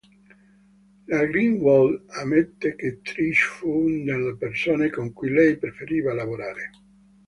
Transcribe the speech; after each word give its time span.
La 1.05 1.23
Greenwald 1.27 2.05
ammette 2.09 2.73
che 2.75 3.01
Trish 3.03 3.43
fu 3.45 3.69
una 3.69 4.17
delle 4.17 4.35
persone 4.35 4.89
con 4.89 5.13
cui 5.13 5.29
lei 5.29 5.59
preferiva 5.59 6.11
lavorare. 6.11 6.71